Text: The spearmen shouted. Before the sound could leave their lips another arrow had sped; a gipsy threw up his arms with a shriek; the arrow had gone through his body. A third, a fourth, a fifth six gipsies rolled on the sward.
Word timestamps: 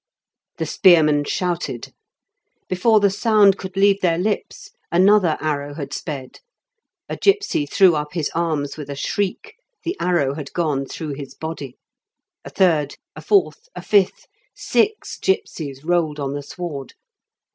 The 0.57 0.65
spearmen 0.65 1.25
shouted. 1.25 1.93
Before 2.67 2.99
the 2.99 3.11
sound 3.11 3.59
could 3.59 3.77
leave 3.77 4.01
their 4.01 4.17
lips 4.17 4.71
another 4.91 5.37
arrow 5.39 5.75
had 5.75 5.93
sped; 5.93 6.39
a 7.07 7.15
gipsy 7.15 7.67
threw 7.67 7.95
up 7.95 8.13
his 8.13 8.31
arms 8.33 8.77
with 8.77 8.89
a 8.89 8.95
shriek; 8.95 9.57
the 9.83 9.95
arrow 9.99 10.33
had 10.33 10.53
gone 10.53 10.87
through 10.87 11.13
his 11.13 11.35
body. 11.35 11.77
A 12.43 12.49
third, 12.49 12.95
a 13.15 13.21
fourth, 13.21 13.69
a 13.75 13.83
fifth 13.83 14.25
six 14.55 15.19
gipsies 15.19 15.83
rolled 15.83 16.19
on 16.19 16.33
the 16.33 16.41
sward. 16.41 16.95